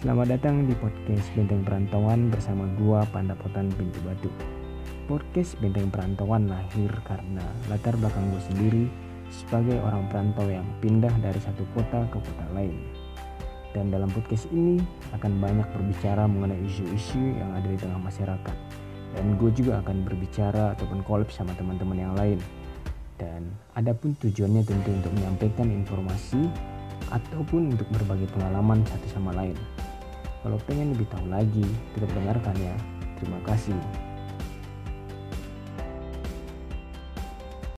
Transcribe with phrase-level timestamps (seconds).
[0.00, 4.32] Selamat datang di podcast Benteng Perantauan bersama gua Pandapotan Pintu Batu.
[5.04, 8.84] Podcast Benteng Perantauan lahir karena latar belakang gue sendiri
[9.28, 12.80] sebagai orang perantau yang pindah dari satu kota ke kota lain.
[13.76, 14.80] Dan dalam podcast ini
[15.12, 18.56] akan banyak berbicara mengenai isu-isu yang ada di tengah masyarakat.
[19.12, 22.40] Dan gue juga akan berbicara ataupun collab sama teman-teman yang lain.
[23.20, 26.48] Dan adapun tujuannya tentu untuk menyampaikan informasi
[27.12, 29.60] ataupun untuk berbagi pengalaman satu sama lain.
[30.40, 32.74] Kalau pengen lebih tahu lagi, tetap dengarkan ya.
[33.20, 34.09] Terima kasih.